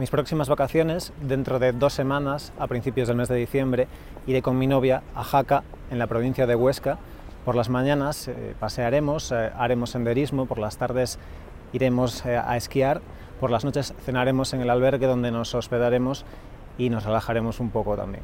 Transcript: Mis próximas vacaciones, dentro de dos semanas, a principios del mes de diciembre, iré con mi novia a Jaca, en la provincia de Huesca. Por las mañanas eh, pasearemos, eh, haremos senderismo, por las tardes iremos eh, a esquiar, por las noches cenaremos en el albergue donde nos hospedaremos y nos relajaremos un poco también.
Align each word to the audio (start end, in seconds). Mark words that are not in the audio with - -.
Mis 0.00 0.08
próximas 0.08 0.48
vacaciones, 0.48 1.12
dentro 1.20 1.58
de 1.58 1.72
dos 1.72 1.92
semanas, 1.92 2.54
a 2.58 2.66
principios 2.68 3.06
del 3.06 3.18
mes 3.18 3.28
de 3.28 3.36
diciembre, 3.36 3.86
iré 4.26 4.40
con 4.40 4.56
mi 4.56 4.66
novia 4.66 5.02
a 5.14 5.22
Jaca, 5.22 5.62
en 5.90 5.98
la 5.98 6.06
provincia 6.06 6.46
de 6.46 6.54
Huesca. 6.54 6.96
Por 7.44 7.54
las 7.54 7.68
mañanas 7.68 8.26
eh, 8.26 8.54
pasearemos, 8.58 9.30
eh, 9.30 9.50
haremos 9.54 9.90
senderismo, 9.90 10.46
por 10.46 10.58
las 10.58 10.78
tardes 10.78 11.18
iremos 11.74 12.24
eh, 12.24 12.38
a 12.38 12.56
esquiar, 12.56 13.02
por 13.40 13.50
las 13.50 13.66
noches 13.66 13.92
cenaremos 14.06 14.54
en 14.54 14.62
el 14.62 14.70
albergue 14.70 15.06
donde 15.06 15.30
nos 15.32 15.54
hospedaremos 15.54 16.24
y 16.78 16.88
nos 16.88 17.04
relajaremos 17.04 17.60
un 17.60 17.68
poco 17.68 17.94
también. 17.94 18.22